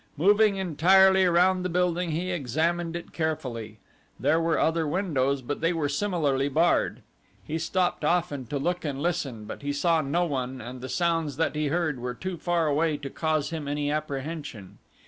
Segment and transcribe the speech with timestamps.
[0.17, 3.77] Moving entirely around the building he examined it carefully.
[4.19, 7.03] There were other windows but they were similarly barred.
[7.43, 11.37] He stopped often to look and listen but he saw no one and the sounds
[11.37, 14.79] that he heard were too far away to cause him any apprehension.